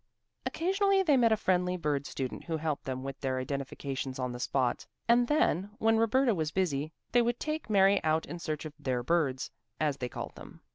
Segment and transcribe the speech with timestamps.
[0.47, 4.39] Occasionally they met a friendly bird student who helped them with their identifications on the
[4.39, 8.73] spot, and then, when Roberta was busy, they would take Mary out in search of
[8.79, 10.61] "their birds," as they called them.